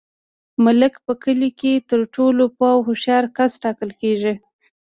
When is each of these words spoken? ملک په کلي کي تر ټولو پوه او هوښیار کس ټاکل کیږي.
ملک 0.63 0.93
په 1.05 1.13
کلي 1.23 1.49
کي 1.59 1.73
تر 1.89 1.99
ټولو 2.15 2.43
پوه 2.55 2.69
او 2.75 2.79
هوښیار 2.87 3.23
کس 3.37 3.51
ټاکل 3.63 3.89
کیږي. 4.01 4.33